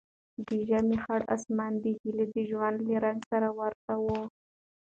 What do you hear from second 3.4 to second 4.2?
ورته و.